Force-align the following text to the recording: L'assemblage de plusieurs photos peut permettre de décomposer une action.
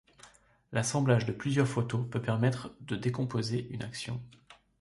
L'assemblage 0.71 1.27
de 1.27 1.31
plusieurs 1.31 1.67
photos 1.67 2.09
peut 2.09 2.23
permettre 2.23 2.73
de 2.79 2.95
décomposer 2.95 3.67
une 3.69 3.83
action. 3.83 4.19